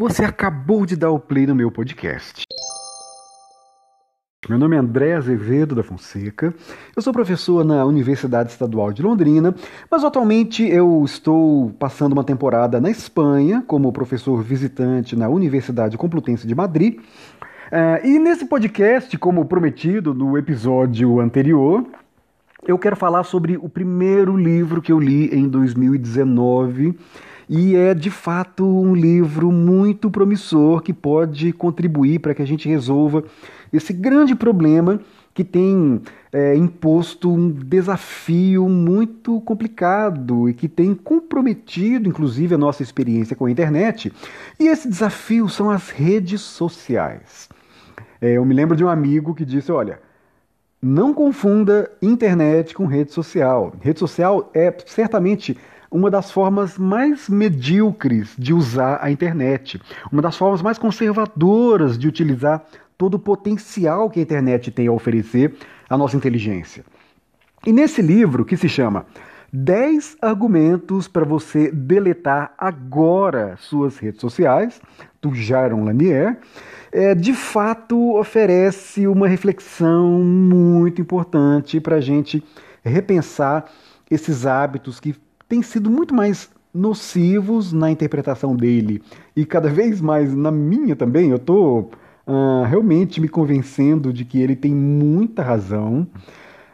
[0.00, 2.44] Você acabou de dar o play no meu podcast.
[4.48, 6.54] Meu nome é André Azevedo da Fonseca.
[6.96, 9.54] Eu sou professor na Universidade Estadual de Londrina,
[9.90, 16.46] mas atualmente eu estou passando uma temporada na Espanha como professor visitante na Universidade Complutense
[16.46, 16.98] de Madrid.
[16.98, 21.84] Uh, e nesse podcast, como prometido no episódio anterior,
[22.66, 26.96] eu quero falar sobre o primeiro livro que eu li em 2019
[27.52, 32.68] e é de fato um livro muito promissor que pode contribuir para que a gente
[32.68, 33.24] resolva
[33.72, 35.00] esse grande problema
[35.34, 36.00] que tem
[36.32, 43.46] é, imposto um desafio muito complicado e que tem comprometido, inclusive, a nossa experiência com
[43.46, 44.12] a internet.
[44.58, 47.48] E esse desafio são as redes sociais.
[48.20, 49.98] É, eu me lembro de um amigo que disse: olha.
[50.82, 53.74] Não confunda internet com rede social.
[53.82, 55.54] Rede social é certamente
[55.90, 59.80] uma das formas mais medíocres de usar a internet,
[60.12, 62.64] uma das formas mais conservadoras de utilizar
[62.96, 65.54] todo o potencial que a internet tem a oferecer
[65.88, 66.84] à nossa inteligência.
[67.66, 69.04] E nesse livro, que se chama
[69.52, 74.80] 10 argumentos para você deletar agora suas redes sociais,
[75.20, 76.38] do Jaron Lanier,
[76.92, 82.42] é, de fato oferece uma reflexão muito importante para a gente
[82.82, 83.66] repensar
[84.10, 85.14] esses hábitos que
[85.50, 89.02] têm sido muito mais nocivos na interpretação dele
[89.36, 91.30] e cada vez mais na minha também.
[91.30, 91.90] Eu estou
[92.24, 96.06] uh, realmente me convencendo de que ele tem muita razão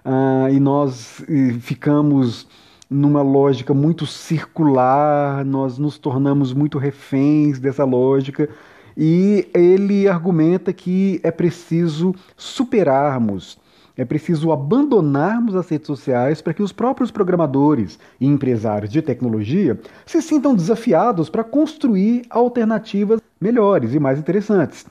[0.05, 2.47] uh, e nós uh, ficamos
[2.89, 8.47] numa lógica muito circular, nós nos tornamos muito reféns dessa lógica.
[8.95, 13.59] E ele argumenta que é preciso superarmos
[13.97, 19.79] é preciso abandonarmos as redes sociais para que os próprios programadores e empresários de tecnologia
[20.05, 24.85] se sintam desafiados para construir alternativas melhores e mais interessantes.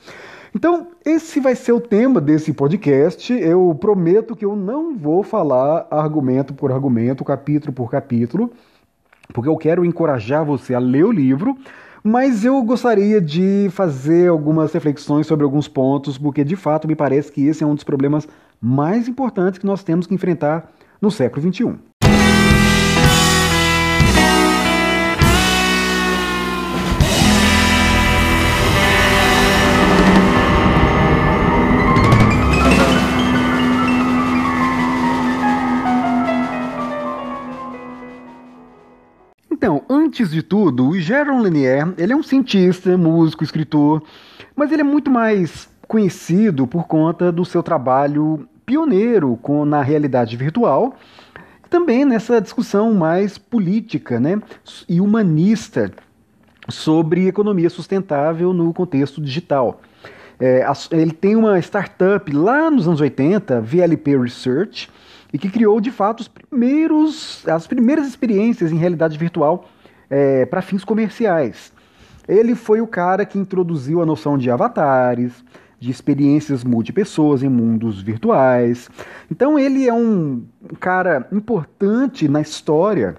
[0.55, 3.33] Então, esse vai ser o tema desse podcast.
[3.33, 8.49] Eu prometo que eu não vou falar argumento por argumento, capítulo por capítulo,
[9.33, 11.57] porque eu quero encorajar você a ler o livro,
[12.01, 17.31] mas eu gostaria de fazer algumas reflexões sobre alguns pontos, porque de fato me parece
[17.31, 18.25] que esse é um dos problemas
[18.61, 20.71] mais importantes que nós temos que enfrentar
[21.01, 21.75] no século XXI.
[39.51, 44.03] Então, antes de tudo, o Jérôme Lanier, ele é um cientista, músico, escritor,
[44.55, 50.35] mas ele é muito mais conhecido por conta do seu trabalho pioneiro com, na realidade
[50.35, 50.95] virtual,
[51.69, 54.41] também nessa discussão mais política né,
[54.87, 55.91] e humanista
[56.69, 59.81] sobre economia sustentável no contexto digital.
[60.39, 64.89] É, ele tem uma startup lá nos anos 80, VLP Research,
[65.31, 69.65] e que criou de fato os primeiros, as primeiras experiências em realidade virtual
[70.09, 71.73] é, para fins comerciais.
[72.27, 75.43] Ele foi o cara que introduziu a noção de avatares,
[75.79, 78.89] de experiências multipessoas em mundos virtuais.
[79.29, 80.43] Então ele é um
[80.79, 83.15] cara importante na história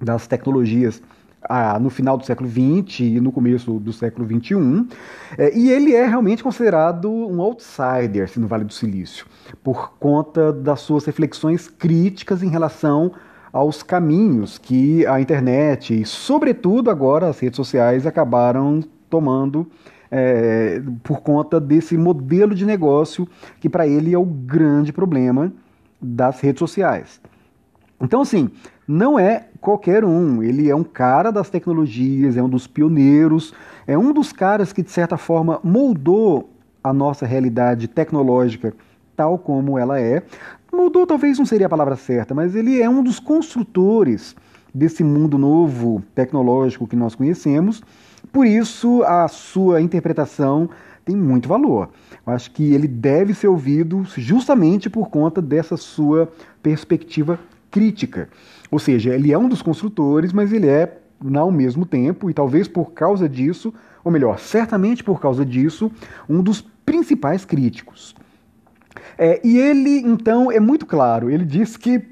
[0.00, 1.02] das tecnologias
[1.48, 4.86] ah, no final do século XX e no começo do século XXI.
[5.36, 9.26] É, e ele é realmente considerado um outsider assim, no Vale do Silício,
[9.62, 13.12] por conta das suas reflexões críticas em relação
[13.52, 19.70] aos caminhos que a internet e, sobretudo agora, as redes sociais acabaram tomando
[20.14, 23.26] é, por conta desse modelo de negócio
[23.58, 25.50] que para ele é o grande problema
[25.98, 27.18] das redes sociais.
[27.98, 28.50] Então, assim,
[28.86, 30.42] não é qualquer um.
[30.42, 33.54] Ele é um cara das tecnologias, é um dos pioneiros,
[33.86, 36.50] é um dos caras que, de certa forma, moldou
[36.84, 38.74] a nossa realidade tecnológica
[39.16, 40.22] tal como ela é.
[40.70, 44.34] Moldou talvez não seria a palavra certa, mas ele é um dos construtores
[44.74, 47.82] desse mundo novo tecnológico que nós conhecemos
[48.30, 50.70] por isso, a sua interpretação
[51.04, 51.90] tem muito valor.
[52.26, 56.32] Eu acho que ele deve ser ouvido justamente por conta dessa sua
[56.62, 57.38] perspectiva
[57.70, 58.28] crítica.
[58.70, 60.98] Ou seja, ele é um dos construtores, mas ele é,
[61.34, 63.74] ao mesmo tempo, e talvez por causa disso,
[64.04, 65.90] ou melhor, certamente por causa disso,
[66.28, 68.14] um dos principais críticos.
[69.18, 72.02] É, e ele, então, é muito claro: ele diz que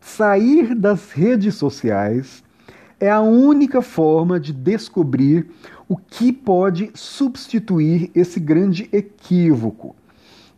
[0.00, 2.43] sair das redes sociais
[2.98, 5.46] é a única forma de descobrir
[5.88, 9.94] o que pode substituir esse grande equívoco.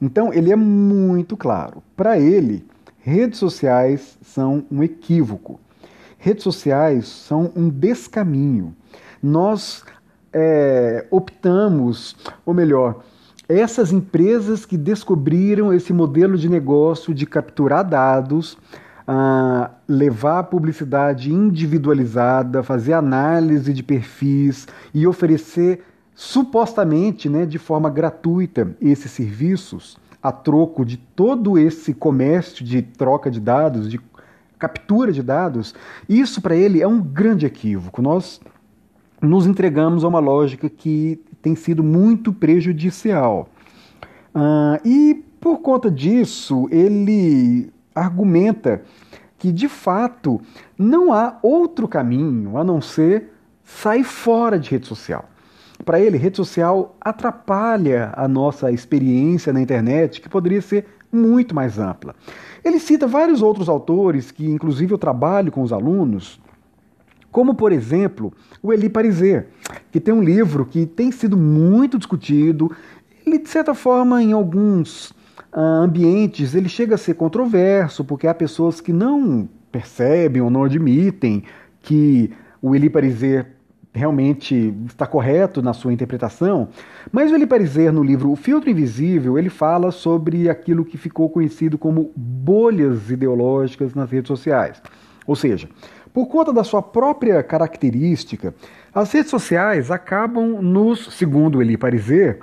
[0.00, 1.82] Então, ele é muito claro.
[1.96, 2.64] Para ele,
[3.00, 5.58] redes sociais são um equívoco.
[6.18, 8.74] Redes sociais são um descaminho.
[9.22, 9.84] Nós
[10.32, 13.02] é, optamos, ou melhor,
[13.48, 18.58] essas empresas que descobriram esse modelo de negócio de capturar dados,
[19.06, 25.82] uh, levar publicidade individualizada, fazer análise de perfis e oferecer
[26.14, 33.30] supostamente né, de forma gratuita esses serviços a troco de todo esse comércio de troca
[33.30, 34.00] de dados, de
[34.58, 35.74] captura de dados,
[36.08, 38.02] isso para ele é um grande equívoco.
[38.02, 38.40] Nós
[39.20, 43.48] nos entregamos a uma lógica que tem sido muito prejudicial.
[44.34, 48.82] Uh, e por conta disso, ele argumenta
[49.38, 50.40] que de fato
[50.78, 53.32] não há outro caminho a não ser
[53.64, 55.28] sair fora de rede social.
[55.84, 61.78] Para ele, rede social atrapalha a nossa experiência na internet, que poderia ser muito mais
[61.78, 62.14] ampla.
[62.64, 66.40] Ele cita vários outros autores que, inclusive, eu trabalho com os alunos,
[67.30, 68.32] como, por exemplo,
[68.62, 69.48] o Eli Pariser,
[69.92, 72.74] que tem um livro que tem sido muito discutido.
[73.26, 75.12] Ele, de certa forma, em alguns
[75.56, 81.42] ambientes, ele chega a ser controverso, porque há pessoas que não percebem ou não admitem
[81.82, 82.30] que
[82.60, 83.46] o Eli Pariser
[83.94, 86.68] realmente está correto na sua interpretação,
[87.10, 91.30] mas o Eli Pariser, no livro O Filtro Invisível, ele fala sobre aquilo que ficou
[91.30, 94.82] conhecido como bolhas ideológicas nas redes sociais.
[95.26, 95.68] Ou seja,
[96.12, 98.54] por conta da sua própria característica,
[98.94, 102.40] as redes sociais acabam nos, segundo Eli Pariser,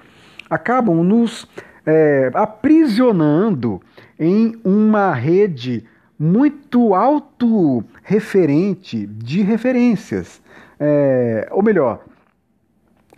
[0.49, 1.47] acabam nos
[1.85, 3.81] é, aprisionando
[4.19, 5.85] em uma rede
[6.17, 10.41] muito autorreferente de referências.
[10.79, 12.03] É, ou melhor,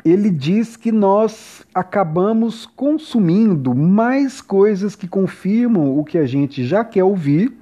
[0.04, 6.84] ele diz que nós acabamos consumindo mais coisas que confirmam o que a gente já
[6.84, 7.54] quer ouvir,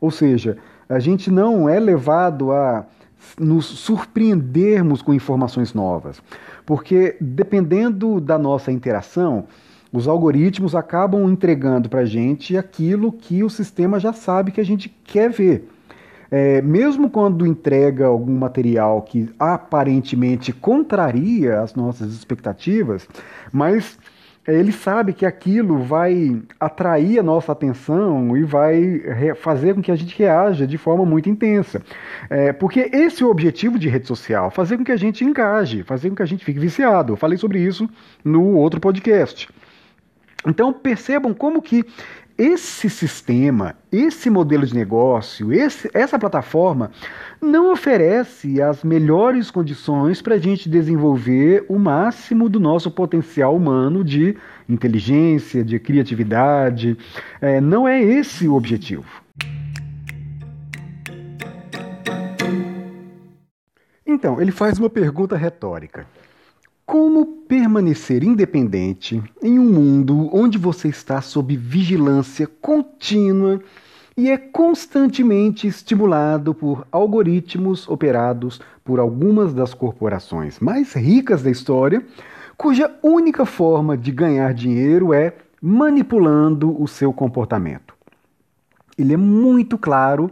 [0.00, 0.58] ou seja,
[0.88, 2.86] a gente não é levado a
[3.38, 6.22] nos surpreendermos com informações novas,
[6.64, 9.46] porque dependendo da nossa interação,
[9.96, 14.64] os algoritmos acabam entregando para a gente aquilo que o sistema já sabe que a
[14.64, 15.70] gente quer ver.
[16.30, 23.08] É, mesmo quando entrega algum material que aparentemente contraria as nossas expectativas,
[23.50, 23.98] mas
[24.46, 29.00] é, ele sabe que aquilo vai atrair a nossa atenção e vai
[29.36, 31.80] fazer com que a gente reaja de forma muito intensa.
[32.28, 35.84] É, porque esse é o objetivo de rede social, fazer com que a gente engaje,
[35.84, 37.14] fazer com que a gente fique viciado.
[37.14, 37.88] Eu falei sobre isso
[38.22, 39.48] no outro podcast.
[40.46, 41.84] Então percebam como que
[42.38, 46.90] esse sistema, esse modelo de negócio, esse, essa plataforma
[47.40, 54.04] não oferece as melhores condições para a gente desenvolver o máximo do nosso potencial humano
[54.04, 54.36] de
[54.68, 56.96] inteligência, de criatividade.
[57.40, 59.06] É, não é esse o objetivo.
[64.06, 66.06] Então, ele faz uma pergunta retórica.
[66.86, 73.60] Como permanecer independente em um mundo onde você está sob vigilância contínua
[74.16, 82.06] e é constantemente estimulado por algoritmos operados por algumas das corporações mais ricas da história,
[82.56, 87.94] cuja única forma de ganhar dinheiro é manipulando o seu comportamento?
[88.96, 90.30] Ele é muito claro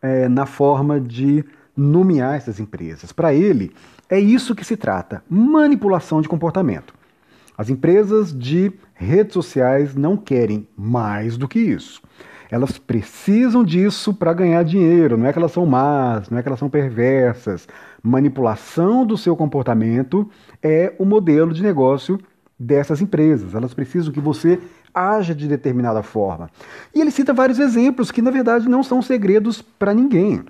[0.00, 1.44] é, na forma de
[1.76, 3.12] nomear essas empresas.
[3.12, 3.72] Para ele,
[4.10, 6.92] é isso que se trata: manipulação de comportamento.
[7.56, 12.02] As empresas de redes sociais não querem mais do que isso.
[12.50, 15.16] Elas precisam disso para ganhar dinheiro.
[15.16, 17.68] Não é que elas são más, não é que elas são perversas.
[18.02, 20.28] Manipulação do seu comportamento
[20.60, 22.18] é o modelo de negócio
[22.58, 23.54] dessas empresas.
[23.54, 24.58] Elas precisam que você
[24.92, 26.50] haja de determinada forma.
[26.94, 30.42] E ele cita vários exemplos que, na verdade, não são segredos para ninguém.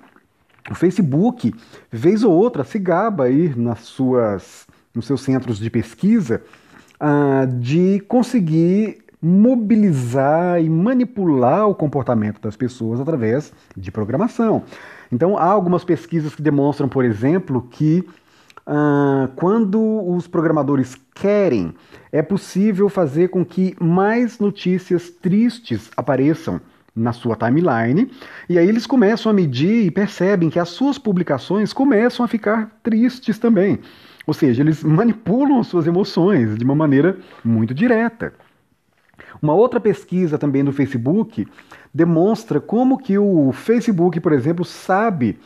[0.69, 1.53] O Facebook,
[1.91, 6.41] vez ou outra, se gaba aí nas suas, nos seus centros de pesquisa
[7.01, 14.63] uh, de conseguir mobilizar e manipular o comportamento das pessoas através de programação.
[15.11, 18.03] Então, há algumas pesquisas que demonstram, por exemplo, que
[18.65, 21.73] uh, quando os programadores querem,
[22.11, 26.59] é possível fazer com que mais notícias tristes apareçam
[26.95, 28.11] na sua timeline,
[28.49, 32.79] e aí eles começam a medir e percebem que as suas publicações começam a ficar
[32.83, 33.79] tristes também.
[34.27, 38.33] Ou seja, eles manipulam as suas emoções de uma maneira muito direta.
[39.41, 41.47] Uma outra pesquisa também do Facebook
[41.93, 45.39] demonstra como que o Facebook, por exemplo, sabe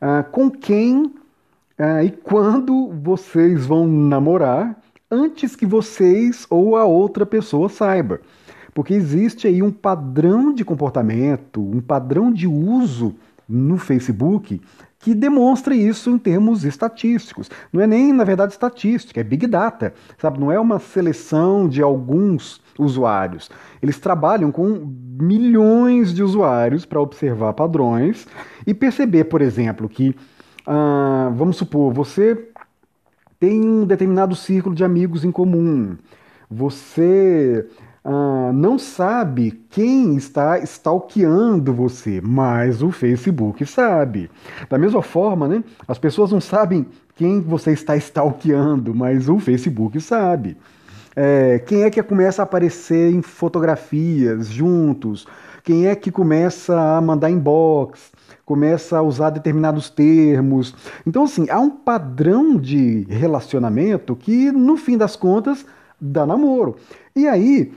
[0.00, 4.80] uh, com quem uh, e quando vocês vão namorar
[5.10, 8.20] antes que vocês ou a outra pessoa saiba.
[8.74, 13.14] Porque existe aí um padrão de comportamento, um padrão de uso
[13.48, 14.60] no Facebook
[15.02, 17.50] que demonstra isso em termos estatísticos.
[17.72, 20.38] Não é nem, na verdade, estatística, é Big Data, sabe?
[20.38, 23.50] Não é uma seleção de alguns usuários.
[23.82, 24.88] Eles trabalham com
[25.20, 28.28] milhões de usuários para observar padrões
[28.64, 30.14] e perceber, por exemplo, que,
[30.64, 32.48] ah, vamos supor, você
[33.40, 35.96] tem um determinado círculo de amigos em comum,
[36.48, 37.66] você
[38.04, 44.30] ah, não sabe quem está stalkeando você, mas o Facebook sabe.
[44.68, 50.00] Da mesma forma, né, as pessoas não sabem quem você está stalkeando, mas o Facebook
[50.00, 50.56] sabe.
[51.14, 55.26] É, quem é que começa a aparecer em fotografias juntos?
[55.62, 58.10] Quem é que começa a mandar inbox?
[58.44, 60.74] Começa a usar determinados termos.
[61.06, 65.64] Então, assim, há um padrão de relacionamento que, no fim das contas,
[66.00, 66.76] dá namoro.
[67.14, 67.72] E aí,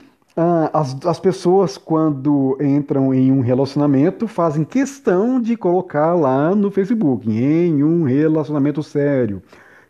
[0.72, 7.30] as, as pessoas, quando entram em um relacionamento, fazem questão de colocar lá no Facebook,
[7.30, 9.42] em um relacionamento sério,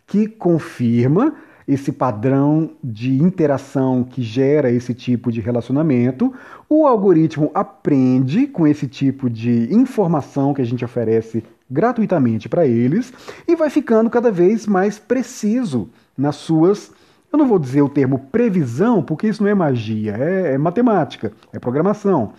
[0.06, 1.34] que confirma
[1.66, 6.32] esse padrão de interação que gera esse tipo de relacionamento.
[6.68, 13.12] O algoritmo aprende com esse tipo de informação que a gente oferece gratuitamente para eles
[13.48, 16.92] e vai ficando cada vez mais preciso nas suas
[17.36, 21.32] eu não vou dizer o termo previsão, porque isso não é magia, é, é matemática,
[21.52, 22.32] é programação.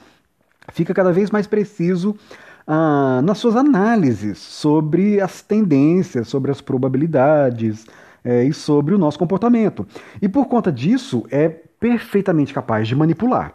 [0.73, 2.15] Fica cada vez mais preciso
[2.65, 7.85] ah, nas suas análises sobre as tendências, sobre as probabilidades
[8.23, 9.87] é, e sobre o nosso comportamento.
[10.21, 13.53] E por conta disso, é perfeitamente capaz de manipular.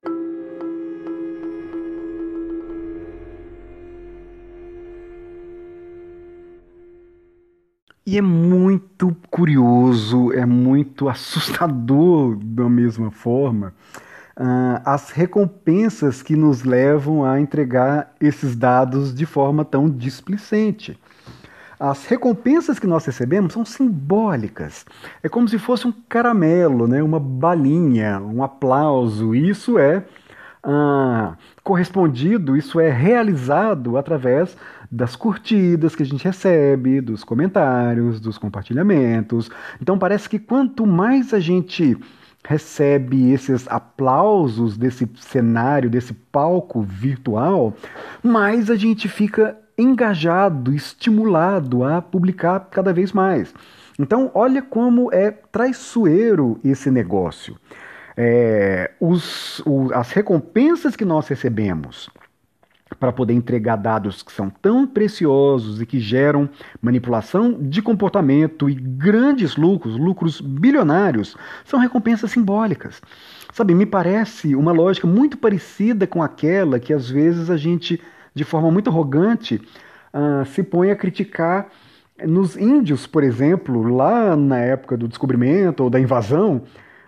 [8.13, 13.73] E é muito curioso, é muito assustador da mesma forma
[14.37, 20.99] uh, as recompensas que nos levam a entregar esses dados de forma tão displicente.
[21.81, 24.85] As recompensas que nós recebemos são simbólicas.
[25.23, 27.03] É como se fosse um caramelo, né?
[27.03, 29.35] uma balinha, um aplauso.
[29.35, 30.05] Isso é
[30.63, 34.57] ah, correspondido, isso é realizado através
[34.91, 39.51] das curtidas que a gente recebe, dos comentários, dos compartilhamentos.
[39.81, 41.97] Então parece que quanto mais a gente
[42.45, 47.75] recebe esses aplausos desse cenário, desse palco virtual,
[48.23, 53.55] mais a gente fica engajado, estimulado a publicar cada vez mais.
[53.99, 57.57] Então, olha como é traiçoeiro esse negócio.
[58.17, 62.11] É, os, o, as recompensas que nós recebemos
[62.99, 66.49] para poder entregar dados que são tão preciosos e que geram
[66.81, 73.01] manipulação de comportamento e grandes lucros, lucros bilionários, são recompensas simbólicas.
[73.53, 78.01] Sabe, me parece uma lógica muito parecida com aquela que às vezes a gente,
[78.35, 79.61] de forma muito arrogante,
[80.15, 81.69] uh, se põe a criticar
[82.25, 86.63] nos índios, por exemplo, lá na época do descobrimento ou da invasão,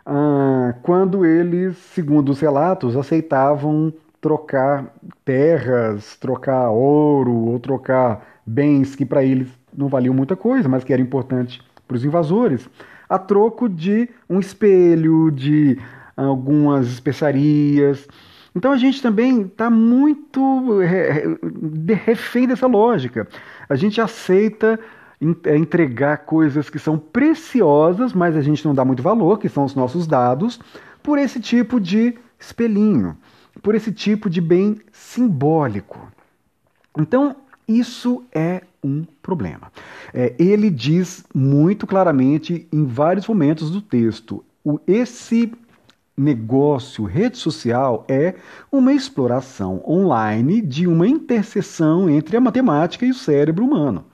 [0.06, 4.86] uh, quando eles, segundo os relatos, aceitavam trocar
[5.24, 10.92] terras, trocar ouro ou trocar bens que para eles não valiam muita coisa, mas que
[10.92, 12.68] era importante para os invasores,
[13.08, 15.78] a troco de um espelho, de
[16.16, 18.06] algumas especiarias.
[18.54, 20.78] Então a gente também está muito
[22.04, 23.28] refém dessa lógica.
[23.68, 24.78] A gente aceita
[25.46, 29.74] entregar coisas que são preciosas, mas a gente não dá muito valor, que são os
[29.74, 30.60] nossos dados,
[31.02, 33.16] por esse tipo de espelhinho
[33.62, 36.08] por esse tipo de bem simbólico.
[36.98, 39.72] Então, isso é um problema.
[40.12, 45.52] É, ele diz muito claramente em vários momentos do texto: o, esse
[46.16, 48.34] negócio, rede social, é
[48.70, 54.04] uma exploração online de uma interseção entre a matemática e o cérebro humano.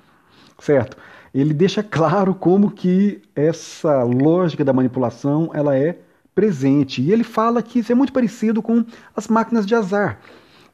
[0.60, 0.96] Certo?
[1.34, 5.98] Ele deixa claro como que essa lógica da manipulação ela é
[6.34, 7.02] presente.
[7.02, 8.84] E ele fala que isso é muito parecido com
[9.16, 10.18] as máquinas de azar.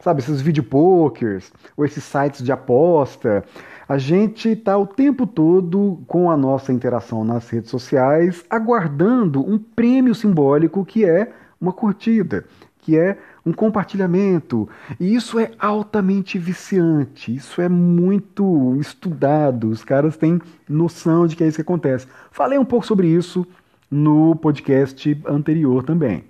[0.00, 3.44] Sabe, esses videopokers ou esses sites de aposta.
[3.88, 9.58] A gente está o tempo todo com a nossa interação nas redes sociais, aguardando um
[9.58, 12.44] prêmio simbólico que é uma curtida,
[12.80, 14.68] que é um compartilhamento.
[14.98, 21.44] E isso é altamente viciante, isso é muito estudado, os caras têm noção de que
[21.44, 22.08] é isso que acontece.
[22.32, 23.46] Falei um pouco sobre isso
[23.88, 26.24] no podcast anterior também.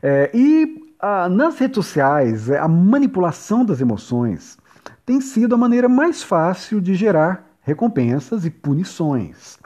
[0.00, 4.56] É, e a, nas redes sociais, a manipulação das emoções
[5.04, 9.58] tem sido a maneira mais fácil de gerar recompensas e punições.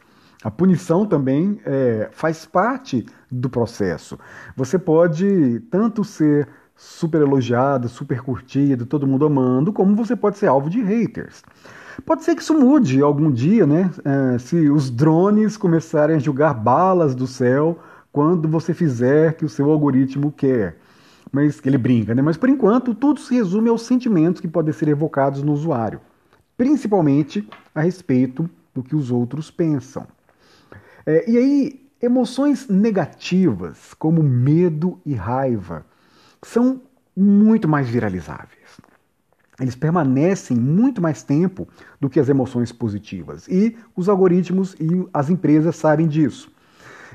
[0.44, 4.18] A punição também é, faz parte do processo.
[4.54, 6.46] Você pode tanto ser
[6.76, 11.42] super elogiado, super curtido, todo mundo amando, como você pode ser alvo de haters.
[12.04, 13.90] Pode ser que isso mude algum dia, né?
[14.04, 17.78] É, se os drones começarem a jogar balas do céu
[18.12, 20.76] quando você fizer que o seu algoritmo quer.
[21.32, 22.20] Mas ele brinca, né?
[22.20, 26.02] Mas por enquanto tudo se resume aos sentimentos que podem ser evocados no usuário,
[26.54, 30.06] principalmente a respeito do que os outros pensam.
[31.06, 35.84] É, e aí, emoções negativas, como medo e raiva,
[36.42, 36.80] são
[37.16, 38.80] muito mais viralizáveis.
[39.60, 41.68] Eles permanecem muito mais tempo
[42.00, 43.46] do que as emoções positivas.
[43.46, 46.52] E os algoritmos e as empresas sabem disso.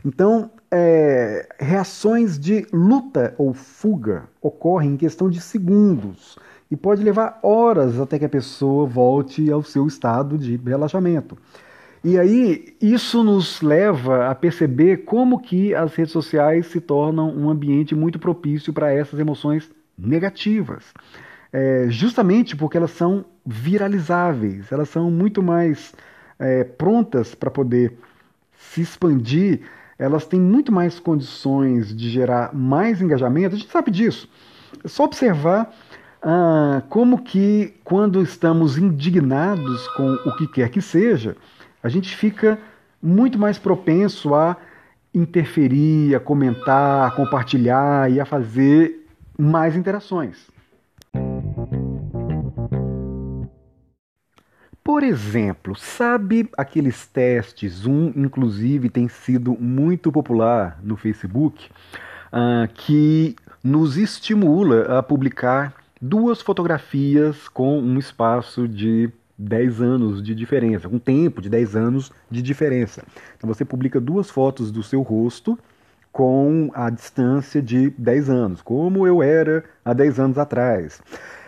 [0.05, 6.37] Então, é, reações de luta ou fuga ocorrem em questão de segundos
[6.71, 11.37] e pode levar horas até que a pessoa volte ao seu estado de relaxamento.
[12.03, 17.49] E aí isso nos leva a perceber como que as redes sociais se tornam um
[17.49, 20.85] ambiente muito propício para essas emoções negativas.
[21.51, 25.93] É, justamente porque elas são viralizáveis, elas são muito mais
[26.37, 27.97] é, prontas para poder
[28.57, 29.61] se expandir,
[29.97, 33.55] elas têm muito mais condições de gerar mais engajamento.
[33.55, 34.29] A gente sabe disso.
[34.83, 35.73] É só observar
[36.21, 41.35] ah, como que quando estamos indignados com o que quer que seja,
[41.81, 42.59] a gente fica
[43.01, 44.57] muito mais propenso a
[45.13, 49.07] interferir, a comentar, a compartilhar e a fazer
[49.37, 50.47] mais interações.
[54.83, 57.85] Por exemplo, sabe aqueles testes?
[57.85, 61.69] Um, inclusive, tem sido muito popular no Facebook,
[62.33, 70.35] uh, que nos estimula a publicar duas fotografias com um espaço de 10 anos de
[70.35, 73.03] diferença, um tempo de 10 anos de diferença.
[73.37, 75.57] Então você publica duas fotos do seu rosto
[76.11, 81.01] com a distância de 10 anos, como eu era há 10 anos atrás.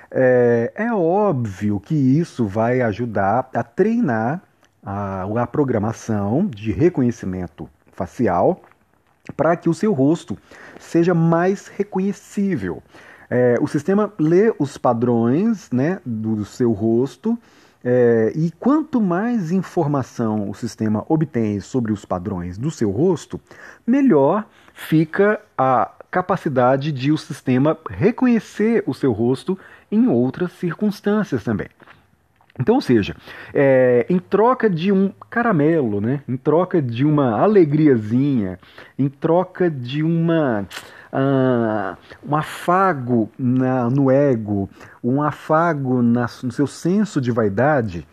[0.10, 4.42] É, é óbvio que isso vai ajudar a treinar
[4.84, 8.62] a, a programação de reconhecimento facial
[9.36, 10.38] para que o seu rosto
[10.80, 12.82] seja mais reconhecível.
[13.30, 17.38] É, o sistema lê os padrões né, do seu rosto
[17.84, 23.42] é, e quanto mais informação o sistema obtém sobre os padrões do seu rosto,
[23.86, 29.58] melhor fica a capacidade de o sistema reconhecer o seu rosto
[29.92, 31.68] em outras circunstâncias também.
[32.60, 33.16] Então, ou seja,
[33.54, 38.60] é, em troca de um caramelo, né, em troca de uma alegriazinha,
[39.00, 40.68] em troca de uma
[41.12, 41.98] uh,
[42.28, 44.70] um afago na, no ego,
[45.04, 48.08] um afago na, no seu senso de vaidade,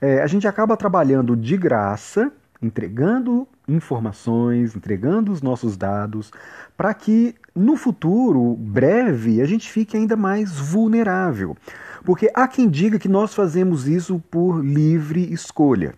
[0.00, 6.30] é, a gente acaba trabalhando de graça, entregando informações, entregando os nossos dados,
[6.76, 11.56] para que no futuro breve a gente fique ainda mais vulnerável.
[12.04, 15.94] Porque há quem diga que nós fazemos isso por livre escolha.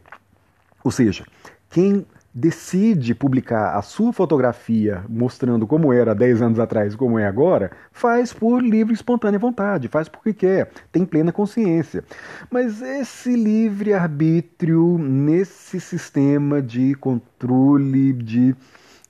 [0.84, 1.24] Ou seja,
[1.68, 2.06] quem
[2.38, 7.70] decide publicar a sua fotografia mostrando como era 10 anos atrás e como é agora,
[7.90, 12.04] faz por livre e espontânea vontade, faz porque quer, tem plena consciência.
[12.50, 18.54] Mas esse livre arbítrio nesse sistema de controle, de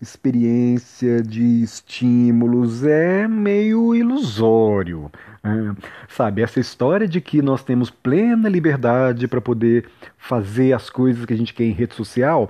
[0.01, 5.11] experiência, de estímulos é meio ilusório.
[5.43, 5.75] É,
[6.09, 11.35] sabe, essa história de que nós temos plena liberdade para poder fazer as coisas que
[11.35, 12.49] a gente quer em rede social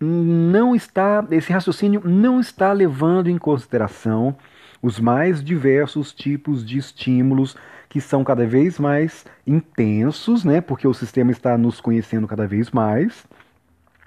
[0.00, 4.36] não está, esse raciocínio não está levando em consideração
[4.80, 7.56] os mais diversos tipos de estímulos
[7.88, 10.60] que são cada vez mais intensos, né?
[10.60, 13.26] Porque o sistema está nos conhecendo cada vez mais.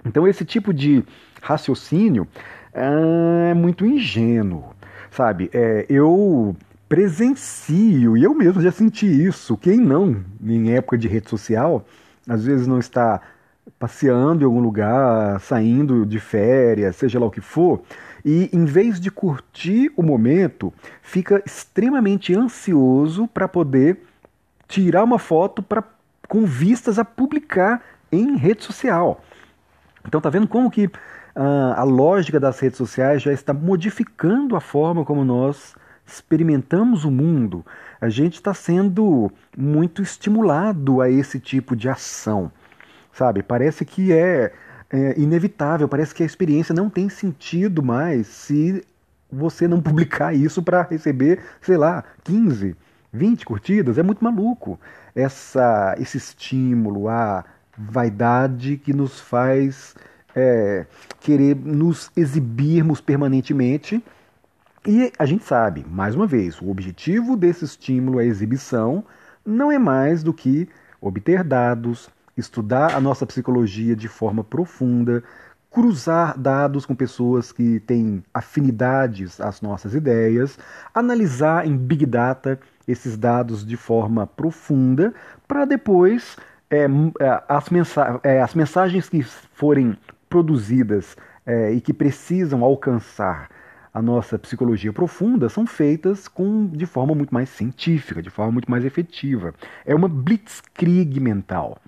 [0.04, 1.04] Então esse tipo de
[1.40, 2.26] raciocínio
[2.74, 4.74] ah, é muito ingênuo,
[5.10, 5.50] sabe?
[5.52, 6.56] É, eu
[6.88, 9.56] presencio e eu mesmo já senti isso.
[9.56, 11.84] Quem não, em época de rede social,
[12.28, 13.20] às vezes não está
[13.82, 17.82] passeando em algum lugar, saindo de férias, seja lá o que for,
[18.24, 23.98] e em vez de curtir o momento, fica extremamente ansioso para poder
[24.68, 25.82] tirar uma foto pra,
[26.28, 29.20] com vistas a publicar em rede social.
[30.06, 34.60] Então tá vendo como que uh, a lógica das redes sociais já está modificando a
[34.60, 35.74] forma como nós
[36.06, 37.66] experimentamos o mundo.
[38.00, 42.52] A gente está sendo muito estimulado a esse tipo de ação
[43.12, 43.42] sabe?
[43.42, 44.52] Parece que é,
[44.90, 48.84] é inevitável, parece que a experiência não tem sentido mais se
[49.30, 52.76] você não publicar isso para receber, sei lá, 15,
[53.12, 53.98] 20 curtidas.
[53.98, 54.78] É muito maluco
[55.14, 57.44] essa, esse estímulo, a
[57.76, 59.94] vaidade que nos faz
[60.34, 60.86] é,
[61.20, 64.02] querer nos exibirmos permanentemente.
[64.86, 69.04] E a gente sabe, mais uma vez, o objetivo desse estímulo, a exibição,
[69.44, 70.68] não é mais do que
[71.00, 75.22] obter dados, estudar a nossa psicologia de forma profunda,
[75.70, 80.58] cruzar dados com pessoas que têm afinidades às nossas ideias,
[80.94, 85.14] analisar em Big Data esses dados de forma profunda,
[85.48, 86.36] para depois
[86.70, 89.96] é, é, as, mensa é, as, mensagens que forem
[90.28, 91.16] produzidas
[91.46, 93.48] é, e que precisam alcançar
[93.94, 98.70] a nossa psicologia profunda são feitas com, de forma muito mais científica, de forma muito
[98.70, 99.54] mais efetiva.
[99.84, 101.78] É uma blitzkrieg mental.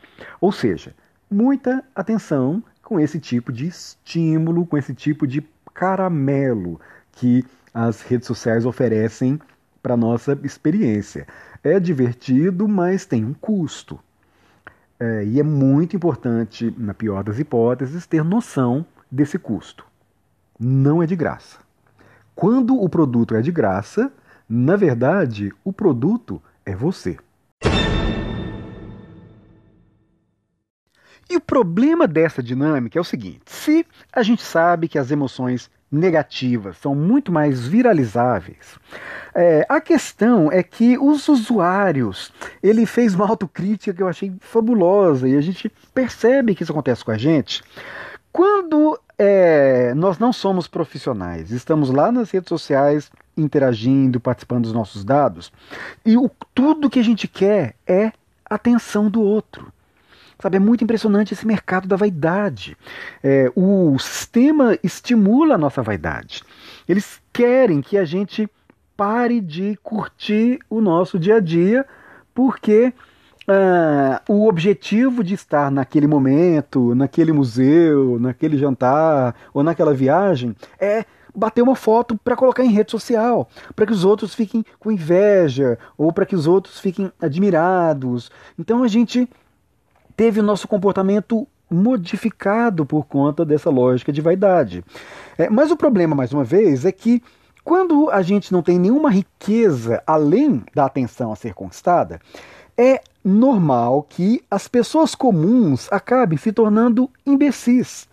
[0.41, 0.95] Ou seja,
[1.31, 6.79] muita atenção com esse tipo de estímulo, com esse tipo de caramelo
[7.13, 9.41] que as redes sociais oferecem
[9.83, 11.27] para nossa experiência.
[11.63, 13.99] É divertido, mas tem um custo.
[15.01, 19.87] É, e é muito importante, na pior das hipóteses, ter noção desse custo.
[20.61, 21.64] Não é de graça.
[22.35, 24.13] Quando o produto é de graça,
[24.49, 27.17] na verdade, o produto é você.
[31.31, 35.71] E o problema dessa dinâmica é o seguinte: se a gente sabe que as emoções
[35.91, 38.79] negativas são muito mais viralizáveis,
[39.33, 45.29] é, a questão é que os usuários, ele fez uma autocrítica que eu achei fabulosa
[45.29, 47.63] e a gente percebe que isso acontece com a gente
[48.35, 55.05] quando é, nós não somos profissionais, estamos lá nas redes sociais interagindo, participando dos nossos
[55.05, 55.53] dados
[56.05, 58.11] e o, tudo que a gente quer é
[58.45, 59.73] atenção do outro.
[60.43, 62.77] Sabe, é muito impressionante esse mercado da vaidade.
[63.23, 66.43] É, o sistema estimula a nossa vaidade.
[66.89, 68.51] Eles querem que a gente
[68.97, 71.87] pare de curtir o nosso dia a dia,
[72.35, 72.93] porque
[73.49, 81.05] uh, o objetivo de estar naquele momento, naquele museu, naquele jantar ou naquela viagem é
[81.35, 85.79] bater uma foto para colocar em rede social, para que os outros fiquem com inveja
[85.99, 88.31] ou para que os outros fiquem admirados.
[88.59, 89.29] Então a gente
[90.17, 94.85] teve o nosso comportamento modificado por conta dessa lógica de vaidade.
[95.37, 97.21] É, mas o problema, mais uma vez, é que
[97.65, 102.21] quando a gente não tem nenhuma riqueza além da atenção a ser conquistada,
[102.77, 108.07] é normal que as pessoas comuns acabem se tornando imbecis.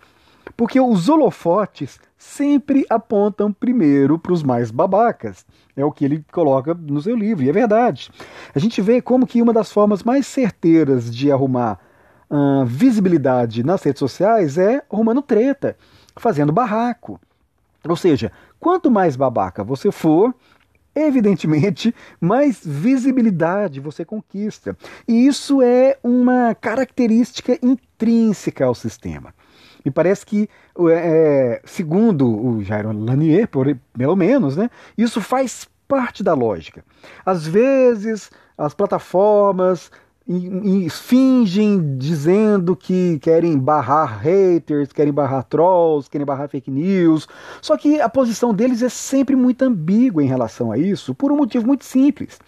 [0.56, 5.44] Porque os holofotes sempre apontam primeiro para os mais babacas.
[5.76, 8.10] É o que ele coloca no seu livro, e é verdade.
[8.54, 11.78] A gente vê como que uma das formas mais certeiras de arrumar
[12.66, 15.76] visibilidade nas redes sociais é arrumando treta,
[16.16, 17.20] fazendo barraco.
[17.86, 20.34] Ou seja, quanto mais babaca você for,
[20.94, 24.76] evidentemente, mais visibilidade você conquista.
[25.06, 29.34] E isso é uma característica intrínseca ao sistema.
[29.84, 30.48] Me parece que,
[30.90, 36.84] é, segundo o Jairo Lanier, por, pelo menos, né, isso faz parte da lógica.
[37.26, 39.90] Às vezes, as plataformas
[40.32, 47.28] e, e fingem dizendo que querem barrar haters, querem barrar trolls, querem barrar fake news.
[47.60, 51.36] Só que a posição deles é sempre muito ambígua em relação a isso, por um
[51.36, 52.38] motivo muito simples.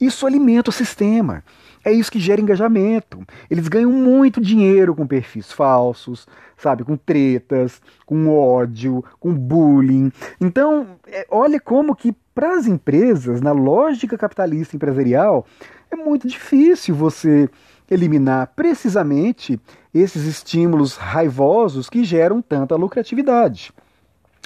[0.00, 1.44] Isso alimenta o sistema.
[1.84, 3.24] É isso que gera engajamento.
[3.48, 6.84] Eles ganham muito dinheiro com perfis falsos, sabe?
[6.84, 10.12] Com tretas, com ódio, com bullying.
[10.40, 15.44] Então, é, olha como que para as empresas, na lógica capitalista empresarial,
[15.90, 17.50] é muito difícil você
[17.90, 19.58] eliminar precisamente
[19.92, 23.72] esses estímulos raivosos que geram tanta lucratividade.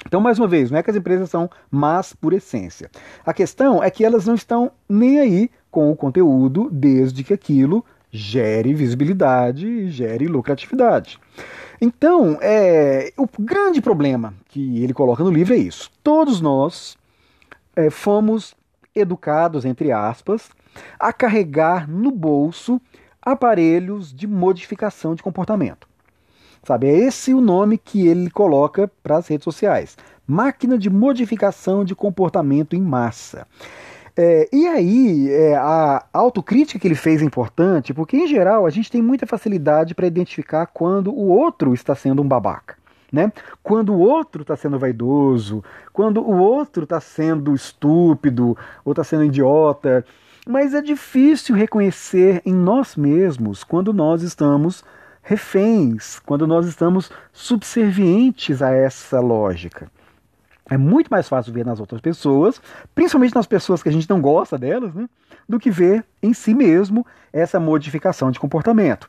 [0.07, 2.89] Então, mais uma vez, não é que as empresas são más por essência.
[3.23, 7.85] A questão é que elas não estão nem aí com o conteúdo, desde que aquilo
[8.11, 11.19] gere visibilidade e gere lucratividade.
[11.79, 15.91] Então, é, o grande problema que ele coloca no livro é isso.
[16.03, 16.97] Todos nós
[17.75, 18.55] é, fomos
[18.95, 20.49] educados, entre aspas,
[20.99, 22.79] a carregar no bolso
[23.21, 25.87] aparelhos de modificação de comportamento.
[26.63, 29.97] Sabe, é esse o nome que ele coloca para as redes sociais.
[30.25, 33.45] Máquina de modificação de comportamento em massa.
[34.15, 38.69] É, e aí, é, a autocrítica que ele fez é importante, porque em geral a
[38.69, 42.77] gente tem muita facilidade para identificar quando o outro está sendo um babaca.
[43.13, 43.31] Né?
[43.61, 49.25] Quando o outro está sendo vaidoso, quando o outro está sendo estúpido ou está sendo
[49.25, 50.03] idiota.
[50.47, 54.83] Mas é difícil reconhecer em nós mesmos quando nós estamos
[55.21, 59.91] reféns, quando nós estamos subservientes a essa lógica.
[60.67, 62.59] É muito mais fácil ver nas outras pessoas,
[62.95, 65.07] principalmente nas pessoas que a gente não gosta delas, né,
[65.47, 69.07] do que ver em si mesmo essa modificação de comportamento.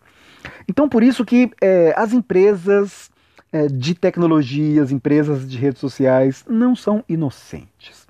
[0.68, 3.10] Então, por isso que é, as empresas
[3.54, 8.06] é, de tecnologia, as empresas de redes sociais não são inocentes.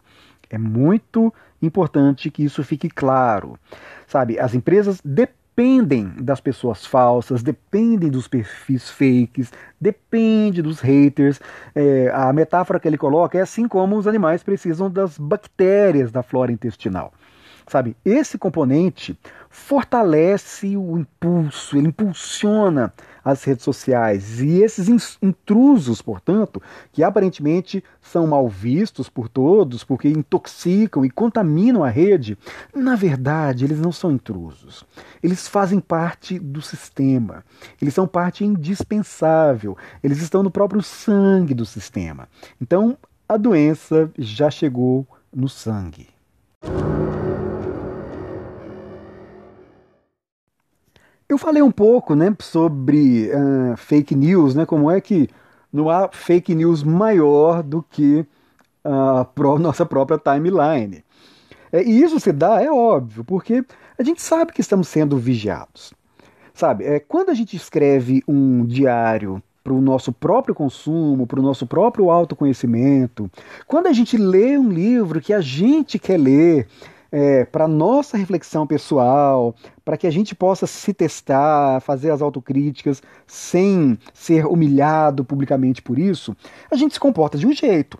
[0.49, 3.59] É muito importante que isso fique claro.
[4.07, 11.41] Sabe, as empresas de dependem das pessoas falsas, dependem dos perfis fakes, depende dos haters.
[11.75, 16.25] É, a metáfora que ele coloca é assim como os animais precisam das bactérias da
[16.25, 17.13] flora intestinal.
[17.69, 19.17] Sabe, esse componente
[19.49, 22.93] fortalece o impulso, ele impulsiona
[23.25, 24.41] as redes sociais.
[24.41, 24.89] E esses
[25.23, 26.61] intrusos, portanto,
[26.93, 32.37] que aparentemente são mal vistos por todos porque intoxicam e contaminam a rede,
[32.75, 34.85] na verdade, eles não são intrusos.
[35.23, 37.45] Eles fazem parte do sistema.
[37.81, 39.77] Eles são parte indispensável.
[40.03, 42.29] Eles estão no próprio sangue do sistema.
[42.61, 46.09] Então, a doença já chegou no sangue.
[51.35, 55.29] Eu falei um pouco né, sobre uh, fake news, né, como é que
[55.73, 58.25] não há fake news maior do que
[58.85, 59.27] a
[59.59, 61.03] nossa própria timeline.
[61.73, 63.65] É, e isso se dá, é óbvio, porque
[63.99, 65.93] a gente sabe que estamos sendo vigiados.
[66.55, 71.43] Sabe, é, quando a gente escreve um diário para o nosso próprio consumo, para o
[71.43, 73.29] nosso próprio autoconhecimento,
[73.67, 76.69] quando a gente lê um livro que a gente quer ler,
[77.17, 83.01] é, para nossa reflexão pessoal, para que a gente possa se testar, fazer as autocríticas
[83.25, 86.37] sem ser humilhado publicamente por isso,
[86.69, 87.99] a gente se comporta de um jeito.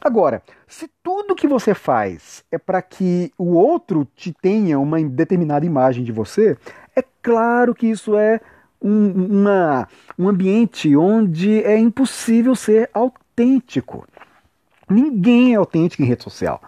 [0.00, 5.64] Agora, se tudo que você faz é para que o outro te tenha uma determinada
[5.64, 6.58] imagem de você,
[6.96, 8.40] é claro que isso é
[8.82, 9.86] um, uma,
[10.18, 14.04] um ambiente onde é impossível ser autêntico.
[14.90, 16.60] Ninguém é autêntico em rede social.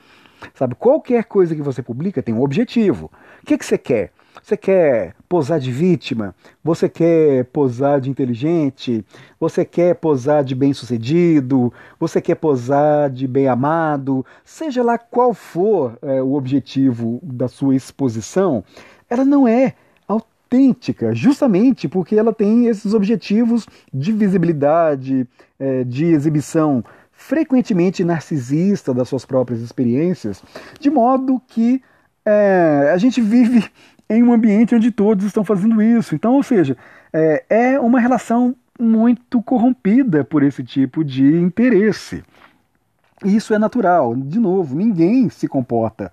[0.55, 3.11] Sabe, qualquer coisa que você publica tem um objetivo.
[3.42, 4.12] O que, que você quer?
[4.42, 6.35] Você quer posar de vítima?
[6.62, 9.05] Você quer posar de inteligente?
[9.38, 11.72] Você quer posar de bem-sucedido?
[11.98, 14.24] Você quer posar de bem-amado?
[14.44, 18.64] Seja lá qual for é, o objetivo da sua exposição,
[19.11, 19.74] ela não é
[20.07, 26.85] autêntica, justamente porque ela tem esses objetivos de visibilidade, é, de exibição
[27.18, 30.40] frequentemente narcisista das suas próprias experiências,
[30.78, 31.83] de modo que
[32.24, 33.68] é, a gente vive
[34.09, 36.14] em um ambiente onde todos estão fazendo isso.
[36.14, 36.76] Então, ou seja,
[37.12, 42.22] é, é uma relação muito corrompida por esse tipo de interesse.
[43.24, 44.14] Isso é natural.
[44.14, 46.12] De novo, ninguém se comporta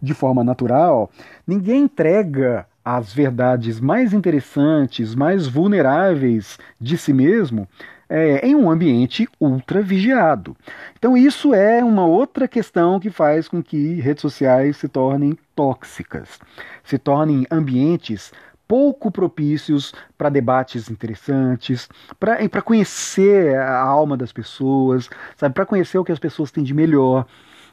[0.00, 1.10] de forma natural,
[1.44, 7.68] ninguém entrega as verdades mais interessantes, mais vulneráveis de si mesmo
[8.08, 10.56] é, em um ambiente ultra vigiado.
[10.98, 16.38] Então, isso é uma outra questão que faz com que redes sociais se tornem tóxicas,
[16.84, 18.32] se tornem ambientes
[18.68, 21.88] pouco propícios para debates interessantes,
[22.18, 26.74] para conhecer a alma das pessoas, sabe, para conhecer o que as pessoas têm de
[26.74, 27.26] melhor.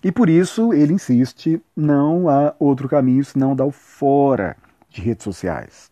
[0.04, 4.56] E por isso ele insiste, não há outro caminho senão dar o fora
[4.90, 5.90] de redes sociais.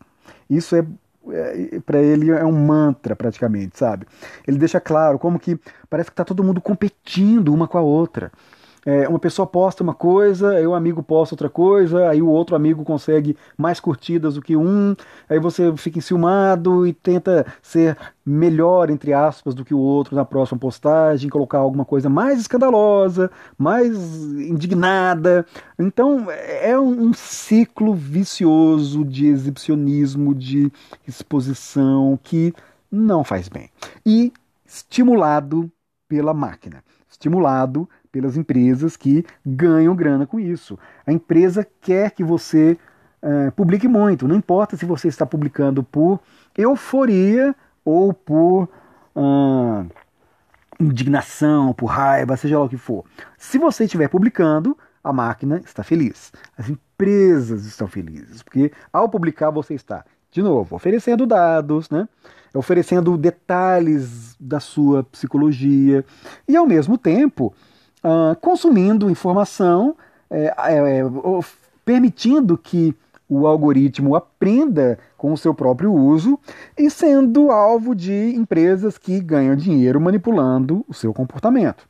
[0.50, 0.86] Isso é
[1.30, 4.08] é, para ele é um mantra praticamente, sabe?
[4.48, 8.32] Ele deixa claro como que parece que está todo mundo competindo uma com a outra.
[8.86, 12.56] É, uma pessoa posta uma coisa, aí o amigo posta outra coisa, aí o outro
[12.56, 14.96] amigo consegue mais curtidas do que um,
[15.30, 20.26] aí você fica enciumado e tenta ser melhor, entre aspas, do que o outro na
[20.26, 23.96] próxima postagem, colocar alguma coisa mais escandalosa, mais
[24.36, 25.46] indignada.
[25.78, 30.72] Então é um ciclo vicioso de exibicionismo, de
[31.08, 32.54] exposição que
[32.92, 33.70] não faz bem.
[34.06, 34.34] E
[34.66, 35.72] estimulado
[36.08, 40.78] pela máquina, estimulado pelas empresas que ganham grana com isso.
[41.06, 42.78] A empresa quer que você
[43.22, 46.20] uh, publique muito, não importa se você está publicando por
[46.58, 48.68] euforia ou por
[49.16, 49.90] uh,
[50.80, 53.06] indignação, por raiva, seja lá o que for.
[53.38, 56.32] Se você estiver publicando, a máquina está feliz.
[56.58, 62.08] As empresas estão felizes, porque ao publicar você está, de novo, oferecendo dados, né?
[62.54, 66.04] oferecendo detalhes da sua psicologia
[66.48, 67.54] e, ao mesmo tempo,
[68.04, 69.96] uh, consumindo informação,
[70.30, 71.04] é, é, é
[71.84, 72.96] permitindo que
[73.28, 76.38] o algoritmo aprenda com o seu próprio uso
[76.78, 81.88] e sendo alvo de empresas que ganham dinheiro manipulando o seu comportamento.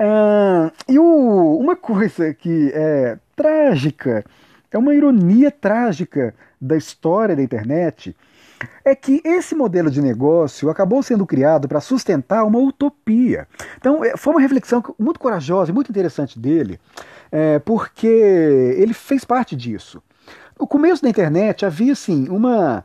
[0.00, 4.24] Uh, e o, uma coisa que é trágica,
[4.70, 8.16] é uma ironia trágica da história da internet,
[8.84, 13.46] é que esse modelo de negócio acabou sendo criado para sustentar uma utopia.
[13.78, 16.78] Então, é, foi uma reflexão muito corajosa e muito interessante dele,
[17.30, 20.02] é, porque ele fez parte disso.
[20.58, 22.84] No começo da internet havia, assim, uma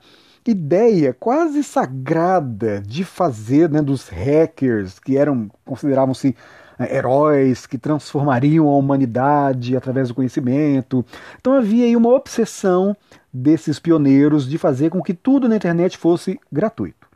[0.49, 6.35] ideia quase sagrada de fazer né, dos hackers que eram consideravam-se
[6.79, 11.05] heróis que transformariam a humanidade através do conhecimento.
[11.39, 12.95] Então havia aí uma obsessão
[13.33, 17.07] desses pioneiros de fazer com que tudo na internet fosse gratuito.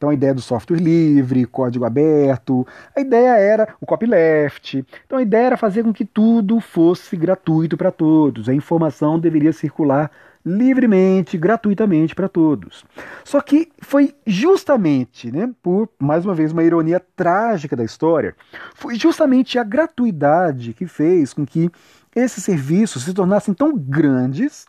[0.00, 4.82] Então a ideia do software livre, código aberto, a ideia era o copyleft.
[5.04, 8.48] Então a ideia era fazer com que tudo fosse gratuito para todos.
[8.48, 10.10] A informação deveria circular
[10.44, 12.84] livremente, gratuitamente para todos.
[13.24, 18.34] Só que foi justamente, né, por mais uma vez uma ironia trágica da história,
[18.74, 21.70] foi justamente a gratuidade que fez com que
[22.14, 24.66] esses serviços se tornassem tão grandes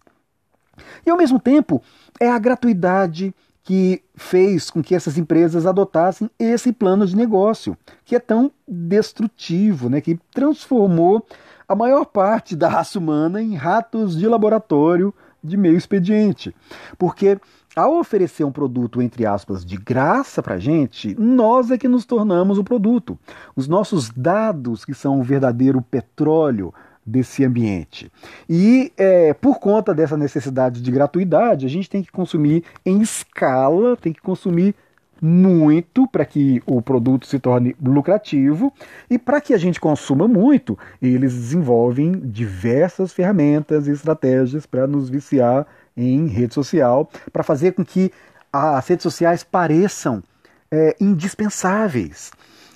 [1.05, 1.81] e ao mesmo tempo
[2.19, 8.15] é a gratuidade que fez com que essas empresas adotassem esse plano de negócio, que
[8.15, 11.25] é tão destrutivo, né, que transformou
[11.67, 16.55] a maior parte da raça humana em ratos de laboratório de meio expediente.
[16.97, 17.37] Porque
[17.75, 22.05] ao oferecer um produto, entre aspas, de graça para a gente, nós é que nos
[22.05, 23.17] tornamos o produto.
[23.55, 26.73] Os nossos dados, que são o verdadeiro petróleo
[27.05, 28.11] desse ambiente.
[28.49, 33.97] E é, por conta dessa necessidade de gratuidade, a gente tem que consumir em escala,
[33.97, 34.75] tem que consumir
[35.21, 38.73] muito para que o produto se torne lucrativo
[39.07, 45.09] e para que a gente consuma muito, eles desenvolvem diversas ferramentas e estratégias para nos
[45.09, 48.11] viciar em rede social, para fazer com que
[48.51, 50.23] as redes sociais pareçam
[50.71, 52.31] é, indispensáveis.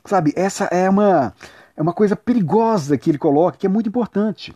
[0.05, 1.33] Sabe, essa é uma,
[1.75, 4.53] é uma coisa perigosa que ele coloca, que é muito importante.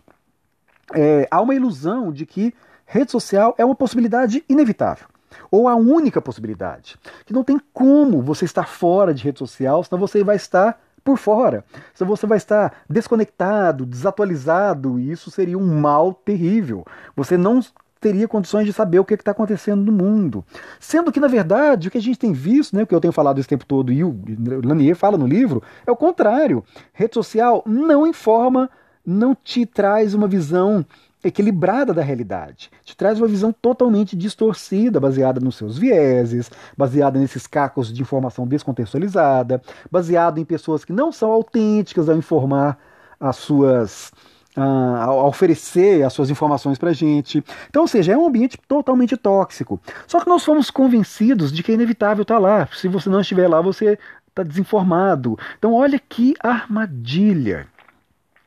[0.94, 2.54] É, há uma ilusão de que
[2.86, 5.08] rede social é uma possibilidade inevitável
[5.50, 6.96] ou a única possibilidade.
[7.26, 11.16] Que não tem como você estar fora de rede social, senão você vai estar por
[11.16, 11.64] fora.
[11.94, 16.84] Senão você vai estar desconectado, desatualizado, e isso seria um mal terrível.
[17.16, 17.60] Você não
[18.00, 20.44] teria condições de saber o que está acontecendo no mundo.
[20.78, 23.12] Sendo que, na verdade, o que a gente tem visto, né, o que eu tenho
[23.12, 24.18] falado esse tempo todo e o
[24.64, 26.64] Lanier fala no livro, é o contrário.
[26.92, 28.70] Rede social não informa,
[29.04, 30.84] não te traz uma visão
[31.22, 32.70] equilibrada da realidade.
[32.84, 38.46] Te traz uma visão totalmente distorcida, baseada nos seus vieses, baseada nesses cacos de informação
[38.46, 42.78] descontextualizada, baseada em pessoas que não são autênticas ao informar
[43.18, 44.12] as suas.
[44.56, 47.42] Uh, a oferecer as suas informações para gente.
[47.68, 49.80] Então, ou seja, é um ambiente totalmente tóxico.
[50.08, 52.68] Só que nós fomos convencidos de que é inevitável estar tá lá.
[52.72, 55.38] Se você não estiver lá, você está desinformado.
[55.56, 57.68] Então, olha que armadilha.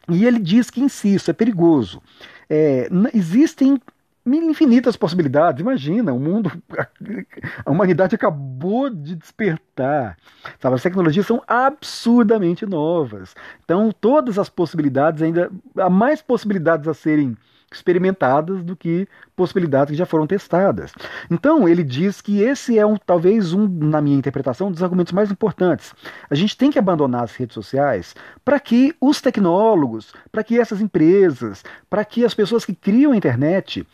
[0.09, 2.01] E ele diz que, insisto, é perigoso.
[2.49, 3.79] É, existem
[4.25, 5.61] infinitas possibilidades.
[5.61, 6.51] Imagina, o mundo,
[7.65, 10.17] a humanidade acabou de despertar.
[10.59, 10.75] Sabe?
[10.75, 13.35] As tecnologias são absurdamente novas.
[13.63, 17.35] Então, todas as possibilidades ainda há mais possibilidades a serem
[17.75, 20.93] experimentadas do que possibilidades que já foram testadas.
[21.29, 25.13] Então, ele diz que esse é um, talvez um, na minha interpretação, um dos argumentos
[25.13, 25.93] mais importantes.
[26.29, 30.81] A gente tem que abandonar as redes sociais para que os tecnólogos, para que essas
[30.81, 33.85] empresas, para que as pessoas que criam a internet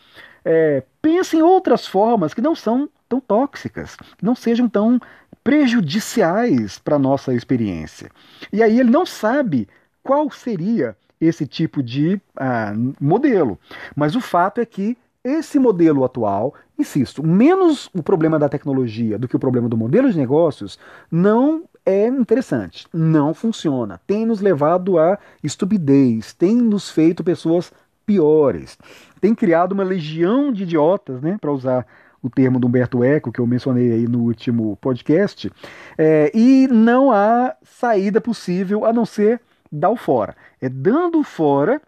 [0.44, 5.00] é, pensem outras formas que não são tão tóxicas, que não sejam tão
[5.44, 8.10] prejudiciais para a nossa experiência.
[8.52, 9.68] E aí ele não sabe
[10.04, 13.60] qual seria esse tipo de ah, modelo.
[13.96, 19.28] Mas o fato é que esse modelo atual, insisto, menos o problema da tecnologia do
[19.28, 20.80] que o problema do modelo de negócios,
[21.12, 27.72] não é interessante, não funciona, tem nos levado à estupidez, tem nos feito pessoas
[28.06, 28.78] piores,
[29.20, 31.86] tem criado uma legião de idiotas, né, para usar
[32.22, 35.52] o termo do Humberto Eco, que eu mencionei aí no último podcast,
[35.98, 40.36] é, e não há saída possível a não ser dar o fora.
[40.62, 41.82] É dando fora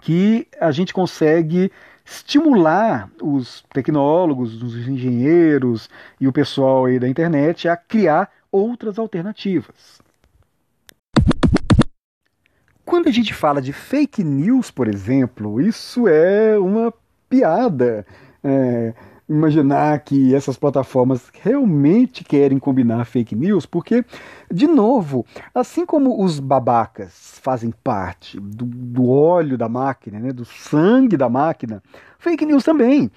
[0.00, 1.70] que a gente consegue
[2.04, 5.88] estimular os tecnólogos, os engenheiros
[6.20, 10.00] e o pessoal aí da internet a criar outras alternativas.
[12.84, 16.92] Quando a gente fala de fake news, por exemplo, isso é uma
[17.28, 18.04] piada.
[18.42, 18.92] É,
[19.28, 24.04] imaginar que essas plataformas realmente querem combinar fake news, porque,
[24.50, 30.44] de novo, assim como os babacas fazem parte do, do óleo da máquina, né, do
[30.44, 31.82] sangue da máquina,
[32.18, 33.10] fake news também.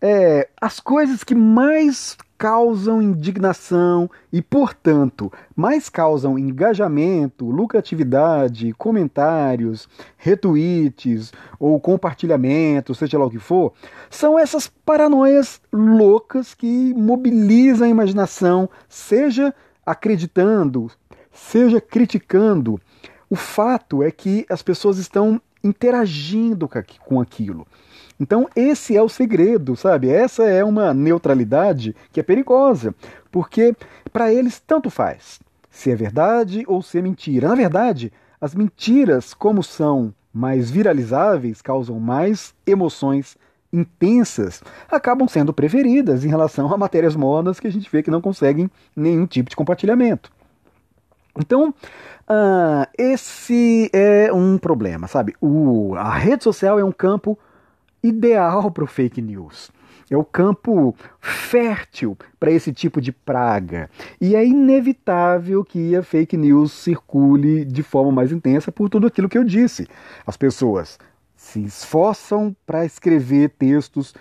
[0.00, 11.32] É, as coisas que mais causam indignação e, portanto, mais causam engajamento, lucratividade, comentários, retweets
[11.58, 13.72] ou compartilhamento, seja lá o que for,
[14.08, 19.52] são essas paranoias loucas que mobilizam a imaginação, seja
[19.84, 20.88] acreditando,
[21.32, 22.80] seja criticando.
[23.28, 26.68] O fato é que as pessoas estão interagindo
[27.04, 27.66] com aquilo.
[28.20, 30.08] Então, esse é o segredo, sabe?
[30.08, 32.94] Essa é uma neutralidade que é perigosa,
[33.30, 33.76] porque
[34.12, 35.40] para eles tanto faz
[35.70, 37.48] se é verdade ou se é mentira.
[37.48, 43.36] Na verdade, as mentiras, como são mais viralizáveis, causam mais emoções
[43.72, 48.20] intensas, acabam sendo preferidas em relação a matérias monas que a gente vê que não
[48.20, 50.32] conseguem nenhum tipo de compartilhamento.
[51.38, 55.34] Então, uh, esse é um problema, sabe?
[55.40, 57.38] O, a rede social é um campo
[58.02, 59.70] ideal para o fake news.
[60.10, 63.90] É o campo fértil para esse tipo de praga.
[64.20, 69.28] E é inevitável que a fake news circule de forma mais intensa por tudo aquilo
[69.28, 69.86] que eu disse.
[70.26, 70.98] As pessoas
[71.36, 74.14] se esforçam para escrever textos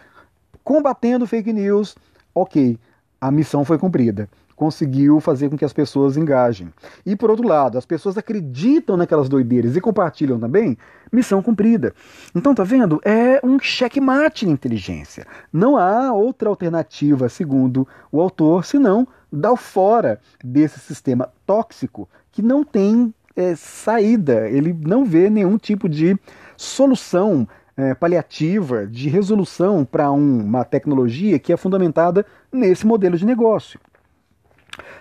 [0.64, 1.96] combatendo fake news.
[2.36, 2.78] Ok,
[3.22, 6.74] a missão foi cumprida conseguiu fazer com que as pessoas engajem.
[7.06, 10.76] E por outro lado, as pessoas acreditam naquelas doideiras e compartilham também,
[11.14, 11.94] missão cumprida.
[12.36, 13.00] Então, tá vendo?
[13.06, 15.26] É um checkmate na inteligência.
[15.54, 22.64] Não há outra alternativa, segundo o autor, senão dar fora desse sistema tóxico que não
[22.64, 26.18] tem é, saída, ele não vê nenhum tipo de
[26.56, 33.26] solução é, paliativa, de resolução para um, uma tecnologia que é fundamentada nesse modelo de
[33.26, 33.80] negócio.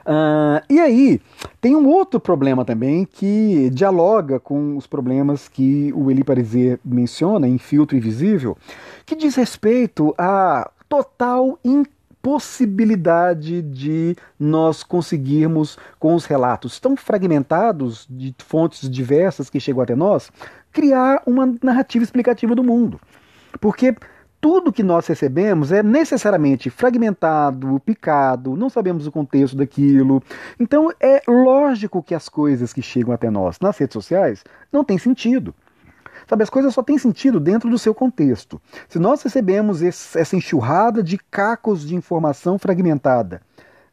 [0.06, 1.20] Uh, e aí,
[1.60, 7.48] tem um outro problema também que dialoga com os problemas que o Eli Pariser menciona
[7.48, 8.56] em Filtro Invisível,
[9.04, 18.34] que diz respeito à total impossibilidade de nós conseguirmos, com os relatos tão fragmentados de
[18.38, 20.30] fontes diversas que chegam até nós,
[20.72, 23.00] criar uma narrativa explicativa do mundo.
[23.60, 23.94] Porque
[24.40, 30.22] tudo que nós recebemos é necessariamente fragmentado, picado, não sabemos o contexto daquilo.
[30.58, 34.98] Então é lógico que as coisas que chegam até nós nas redes sociais não têm
[34.98, 35.54] sentido.
[36.28, 38.60] Sabe, as coisas só têm sentido dentro do seu contexto.
[38.88, 43.40] Se nós recebemos esse, essa enxurrada de cacos de informação fragmentada,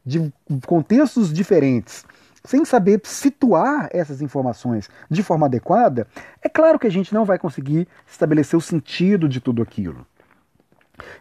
[0.04, 0.32] de
[0.66, 2.04] contextos diferentes,
[2.44, 6.06] sem saber situar essas informações de forma adequada,
[6.42, 10.06] é claro que a gente não vai conseguir estabelecer o sentido de tudo aquilo.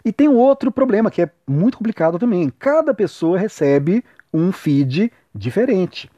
[0.04, 2.52] E tem um outro problema que é muito complicado também.
[2.60, 4.04] Cada pessoa recebe
[4.34, 6.10] um feed diferente.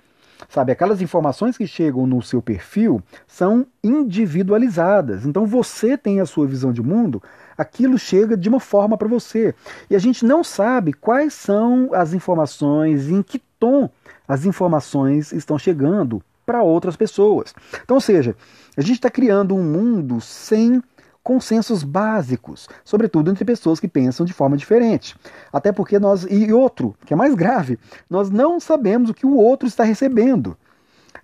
[0.49, 5.25] Sabe, aquelas informações que chegam no seu perfil são individualizadas.
[5.25, 7.23] Então você tem a sua visão de mundo,
[7.57, 9.55] aquilo chega de uma forma para você.
[9.89, 13.89] E a gente não sabe quais são as informações, em que tom
[14.27, 17.53] as informações estão chegando para outras pessoas.
[17.83, 18.35] Então, ou seja,
[18.77, 20.81] a gente está criando um mundo sem
[21.25, 25.15] consensos básicos, sobretudo entre pessoas que pensam de forma diferente.
[25.51, 26.23] Até porque nós.
[26.29, 30.55] E outro, que é mais grave, nós não sabemos o que o outro está recebendo.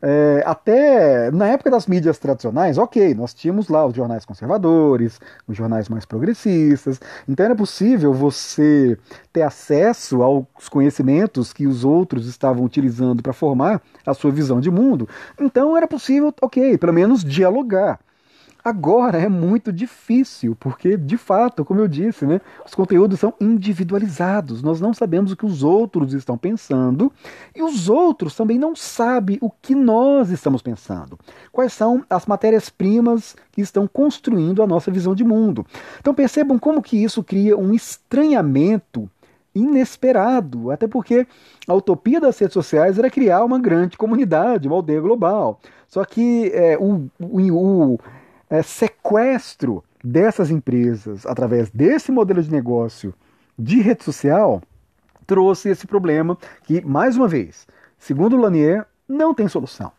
[0.02, 5.56] É, até na época das mídias tradicionais, ok, nós tínhamos lá os jornais conservadores, os
[5.56, 7.00] jornais mais progressistas,
[7.30, 8.98] então era possível você
[9.32, 14.72] ter acesso aos conhecimentos que os outros estavam utilizando para formar a sua visão de
[14.72, 15.08] mundo.
[15.40, 18.00] Então era possível, ok, pelo menos dialogar.
[18.64, 24.62] Agora é muito difícil, porque de fato, como eu disse, né, os conteúdos são individualizados.
[24.62, 27.12] Nós não sabemos o que os outros estão pensando
[27.56, 31.18] e os outros também não sabem o que nós estamos pensando.
[31.52, 35.66] Quais são as matérias-primas que estão construindo a nossa visão de mundo.
[36.00, 39.10] Então percebam como que isso cria um estranhamento
[39.54, 41.28] inesperado, até porque
[41.68, 45.60] a utopia das redes sociais era criar uma grande comunidade, uma aldeia global.
[45.88, 48.00] Só que é, o, o, o
[48.52, 53.14] é, sequestro dessas empresas através desse modelo de negócio
[53.58, 54.62] de rede social
[55.26, 57.66] trouxe esse problema que, mais uma vez,
[57.98, 59.92] segundo Lanier, não tem solução.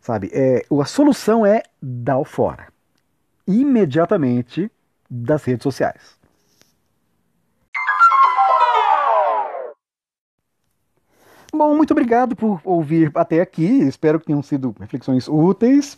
[0.00, 2.66] Sabe, é, a solução é dar o fora.
[3.46, 4.70] Imediatamente
[5.08, 6.18] das redes sociais.
[11.52, 13.82] Bom, muito obrigado por ouvir até aqui.
[13.82, 15.96] Espero que tenham sido reflexões úteis.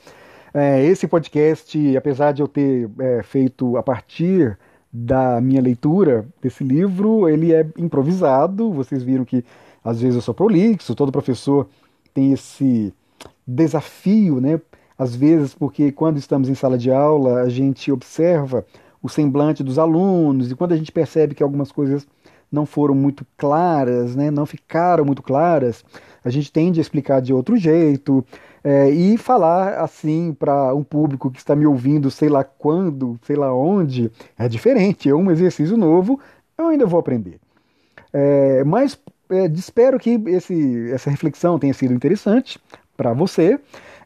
[0.53, 4.59] É, esse podcast, apesar de eu ter é, feito a partir
[4.93, 8.73] da minha leitura desse livro, ele é improvisado.
[8.73, 9.45] Vocês viram que
[9.85, 11.69] às vezes eu sou prolixo, todo professor
[12.13, 12.93] tem esse
[13.47, 14.61] desafio, né?
[14.99, 18.67] Às vezes, porque quando estamos em sala de aula, a gente observa
[19.03, 22.07] o semblante dos alunos e quando a gente percebe que algumas coisas
[22.53, 25.85] não foram muito claras, né, não ficaram muito claras,
[26.25, 28.25] a gente tende a explicar de outro jeito,
[28.63, 33.37] é, e falar assim para um público que está me ouvindo, sei lá quando, sei
[33.37, 36.21] lá onde, é diferente, é um exercício novo,
[36.59, 37.41] eu ainda vou aprender.
[38.13, 38.99] É, mas
[39.31, 42.59] é, espero que esse, essa reflexão tenha sido interessante
[42.97, 43.59] para você.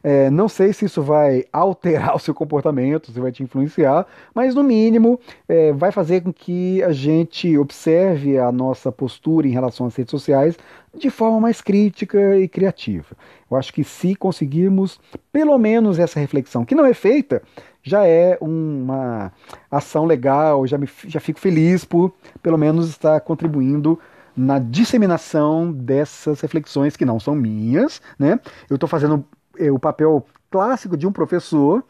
[0.07, 4.53] É, não sei se isso vai alterar o seu comportamento, se vai te influenciar, mas
[4.53, 9.87] no mínimo é, vai fazer com que a gente observe a nossa postura em relação
[9.87, 10.59] às redes sociais
[10.95, 13.17] de forma mais crítica e criativa.
[13.49, 14.99] Eu acho que se conseguirmos
[15.33, 17.41] pelo menos essa reflexão, que não é feita,
[17.81, 19.33] já é uma
[19.71, 23.99] ação legal, já, me, já fico feliz por pelo menos estar contribuindo
[24.37, 28.39] na disseminação dessas reflexões que não são minhas, né?
[28.69, 29.25] Eu estou fazendo
[29.57, 31.83] é, o papel clássico de um professor,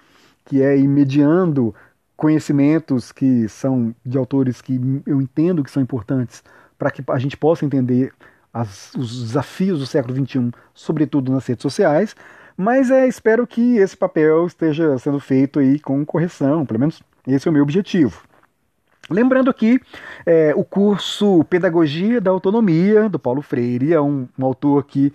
[0.46, 1.74] que é ir mediando
[2.16, 6.44] conhecimentos que são de autores que eu entendo que são importantes
[6.78, 8.14] para que a gente possa entender
[8.54, 12.16] as, os desafios do século XXI, sobretudo nas redes sociais,
[12.56, 17.48] mas é, espero que esse papel esteja sendo feito aí com correção, pelo menos esse
[17.48, 18.22] é o meu objetivo.
[19.10, 19.80] Lembrando aqui,
[20.26, 25.14] é, o curso Pedagogia da Autonomia, do Paulo Freire, é um, um autor que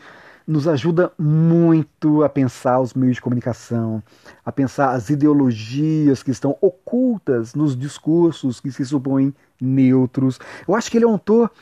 [0.50, 4.02] nos ajuda muito a pensar os meios de comunicação,
[4.44, 10.40] a pensar as ideologias que estão ocultas nos discursos que se supõem neutros.
[10.66, 11.52] Eu acho que ele é um autor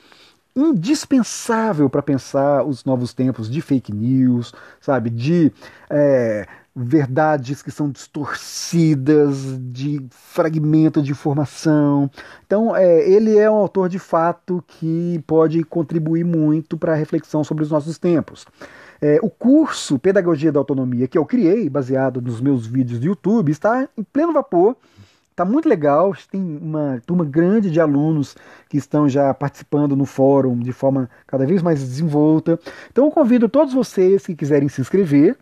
[0.56, 5.52] indispensável para pensar os novos tempos de fake news, sabe, de
[5.90, 6.48] é,
[6.78, 12.10] verdades que são distorcidas, de fragmento de informação.
[12.46, 17.42] Então, é, ele é um autor de fato que pode contribuir muito para a reflexão
[17.42, 18.46] sobre os nossos tempos.
[19.00, 23.50] É, o curso Pedagogia da Autonomia que eu criei, baseado nos meus vídeos do YouTube,
[23.50, 24.76] está em pleno vapor.
[25.30, 28.34] Está muito legal, tem uma turma grande de alunos
[28.68, 32.58] que estão já participando no fórum de forma cada vez mais desenvolta.
[32.90, 35.36] Então eu convido todos vocês que quiserem se inscrever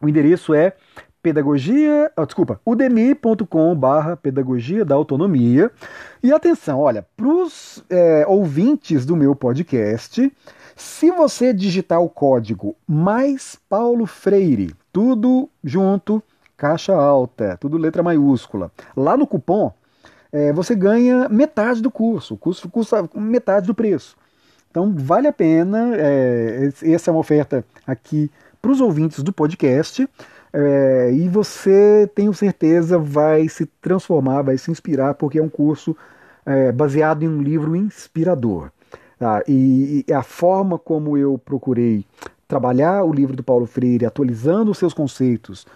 [0.00, 0.74] o endereço é
[1.22, 5.70] pedagogia, oh, desculpa, udemy.com barra pedagogia da autonomia.
[6.22, 10.32] E atenção, olha, para os é, ouvintes do meu podcast,
[10.76, 16.22] se você digitar o código mais Paulo Freire, tudo junto,
[16.56, 19.72] caixa alta, tudo letra maiúscula, lá no cupom,
[20.32, 22.34] é, você ganha metade do curso.
[22.34, 24.16] O curso custa metade do preço.
[24.70, 25.96] Então vale a pena.
[25.96, 28.30] É, essa é uma oferta aqui
[28.60, 30.08] para os ouvintes do podcast.
[30.52, 35.96] É, e você, tenho certeza, vai se transformar, vai se inspirar, porque é um curso
[36.44, 38.70] é, baseado em um livro inspirador.
[39.18, 39.42] Tá?
[39.46, 42.04] E, e a forma como eu procurei
[42.46, 45.66] trabalhar o livro do Paulo Freire, atualizando os seus conceitos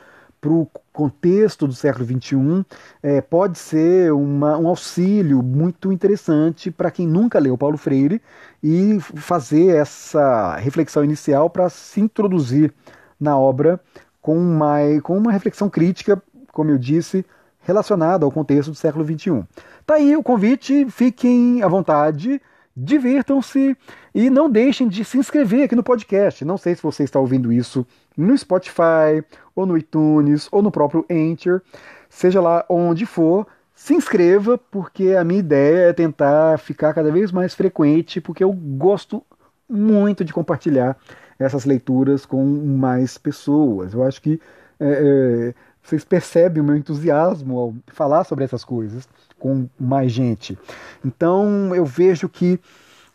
[0.43, 2.67] para o contexto do século XXI,
[3.01, 8.21] é, pode ser uma, um auxílio muito interessante para quem nunca leu Paulo Freire
[8.61, 12.75] e fazer essa reflexão inicial para se introduzir
[13.21, 13.81] na obra
[14.21, 16.21] com uma, com uma reflexão crítica,
[16.51, 17.25] como eu disse,
[17.61, 19.45] relacionada ao contexto do século XXI.
[19.87, 22.41] Tá aí o convite, fiquem à vontade
[22.77, 23.77] divirtam-se
[24.15, 26.45] e não deixem de se inscrever aqui no podcast.
[26.45, 27.87] Não sei se você está ouvindo isso
[28.17, 31.63] no Spotify, ou no iTunes, ou no próprio Anchor,
[32.09, 37.33] seja lá onde for, se inscreva, porque a minha ideia é tentar ficar cada vez
[37.33, 39.23] mais frequente, porque eu gosto
[39.69, 40.97] muito de compartilhar
[41.39, 43.95] essas leituras com mais pessoas.
[43.95, 44.41] Eu acho que
[44.79, 49.09] é, é, vocês percebem o meu entusiasmo ao falar sobre essas coisas
[49.39, 50.57] com mais gente.
[51.05, 52.61] Então eu vejo que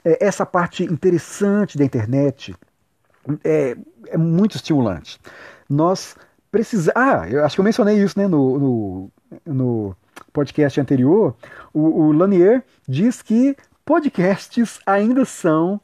[0.03, 2.55] é, essa parte interessante da internet
[3.43, 3.75] é,
[4.07, 5.19] é muito estimulante.
[5.69, 6.15] Nós
[6.51, 6.93] precisamos.
[6.95, 9.11] Ah, eu acho que eu mencionei isso né, no, no,
[9.45, 9.95] no
[10.31, 11.35] podcast anterior.
[11.73, 15.79] O, o, Lanier diz que podcasts ainda são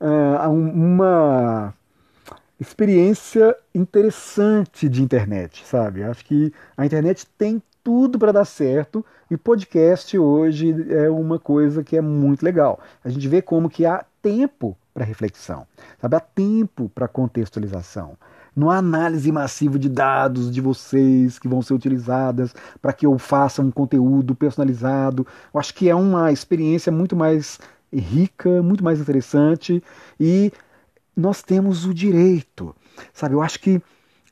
[0.00, 1.74] uh, uma
[2.58, 6.02] experiência interessante de internet, sabe?
[6.02, 11.82] Acho que a internet tem tudo para dar certo e podcast hoje é uma coisa
[11.82, 12.80] que é muito legal.
[13.04, 15.66] A gente vê como que há tempo para reflexão,
[16.00, 16.16] sabe?
[16.16, 18.16] Há tempo para contextualização.
[18.54, 23.16] Não há análise massiva de dados de vocês que vão ser utilizadas para que eu
[23.18, 25.26] faça um conteúdo personalizado.
[25.54, 27.58] Eu acho que é uma experiência muito mais
[27.92, 29.82] rica, muito mais interessante
[30.18, 30.52] e
[31.16, 32.74] nós temos o direito,
[33.12, 33.34] sabe?
[33.34, 33.80] Eu acho que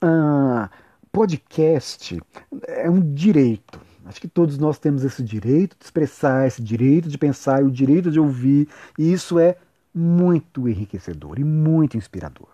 [0.00, 0.68] ah,
[1.12, 2.20] podcast
[2.66, 3.80] é um direito.
[4.04, 8.10] Acho que todos nós temos esse direito de expressar, esse direito de pensar, o direito
[8.10, 9.56] de ouvir, e isso é
[9.94, 12.48] muito enriquecedor e muito inspirador.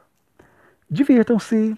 [0.91, 1.77] Divirtam-se,